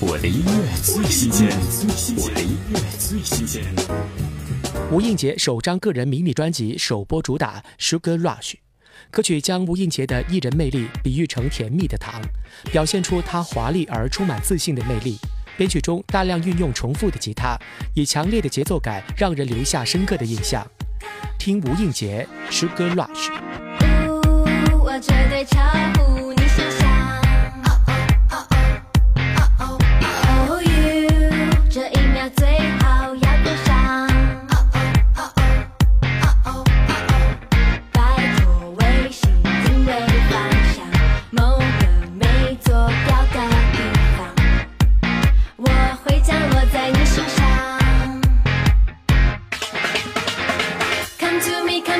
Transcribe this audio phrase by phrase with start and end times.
[0.00, 1.48] 我的音乐最新鲜，
[2.16, 3.64] 我的音乐最新鲜。
[4.92, 8.52] 吴映洁首张个人迷你专辑首播主打《Sugar Rush》，
[9.10, 12.22] 歌曲将吴映洁的艺人魅力比喻成甜蜜的糖，
[12.70, 15.18] 表现出她华丽而充满自信的魅力。
[15.56, 17.58] 编曲中大量运用重复的吉他，
[17.96, 20.64] 以强烈的节奏感让人留下深刻的印象。
[21.40, 23.30] 听吴映洁《Sugar Rush》。
[24.80, 25.58] 我绝对超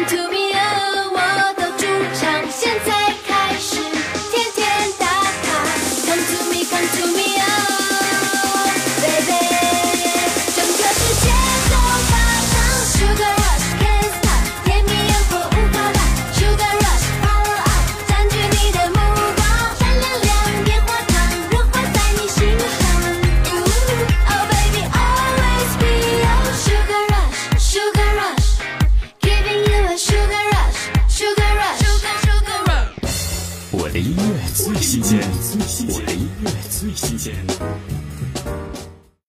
[0.06, 0.37] To me.
[34.54, 37.34] 最新鲜最新鲜，我的音乐最新鲜。